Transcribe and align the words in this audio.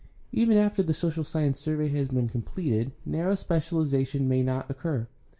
Even 0.31 0.57
after 0.57 0.81
the 0.81 0.95
social 0.95 1.23
science 1.23 1.59
survey 1.59 1.87
has 1.89 2.07
been 2.07 2.27
com 2.27 2.41
pleted 2.41 2.91
narrow 3.05 3.35
specialization 3.35 4.27
may 4.27 4.41
not 4.41 4.67
occur. 4.67 5.07